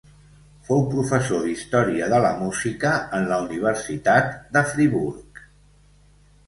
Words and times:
Fou 0.69 0.79
professor 0.93 1.43
d'història 1.49 2.07
de 2.15 2.21
la 2.25 2.31
Música 2.39 2.95
en 3.19 3.31
la 3.35 3.41
Universitat 3.45 4.35
de 4.57 4.67
Friburg. 4.75 5.49